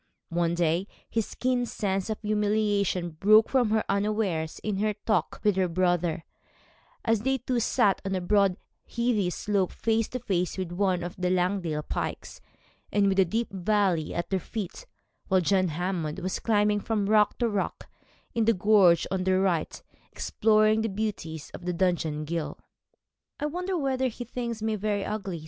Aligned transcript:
One 0.29 0.55
day 0.55 0.87
this 1.13 1.35
keen 1.35 1.67
sense 1.67 2.09
of 2.09 2.19
humiliation 2.23 3.11
broke 3.11 3.49
from 3.49 3.69
her 3.69 3.83
unawares 3.87 4.57
in 4.63 4.77
her 4.77 4.95
talk 4.95 5.39
with 5.43 5.55
her 5.57 5.67
brother, 5.67 6.23
as 7.05 7.19
they 7.21 7.37
two 7.37 7.59
sat 7.59 8.01
on 8.03 8.15
a 8.15 8.19
broad 8.21 8.57
heathy 8.83 9.29
slope 9.29 9.71
face 9.71 10.07
to 10.07 10.19
face 10.19 10.57
with 10.57 10.71
one 10.71 11.03
of 11.03 11.15
the 11.17 11.29
Langdale 11.29 11.83
pikes, 11.83 12.41
and 12.91 13.09
with 13.09 13.19
a 13.19 13.25
deep 13.25 13.51
valley 13.51 14.11
at 14.15 14.31
their 14.31 14.39
feet, 14.39 14.87
while 15.27 15.39
John 15.39 15.67
Hammond 15.67 16.17
was 16.17 16.39
climbing 16.39 16.79
from 16.79 17.05
rock 17.07 17.37
to 17.37 17.47
rock 17.47 17.87
in 18.33 18.45
the 18.45 18.55
gorge 18.55 19.05
on 19.11 19.23
their 19.23 19.39
right, 19.39 19.79
exploring 20.11 20.81
the 20.81 20.89
beauties 20.89 21.51
of 21.51 21.77
Dungeon 21.77 22.25
Ghyll. 22.25 22.57
'I 23.39 23.45
wonder 23.45 23.77
whether 23.77 24.07
he 24.07 24.23
thinks 24.25 24.63
me 24.63 24.75
very 24.75 25.05
ugly?' 25.05 25.39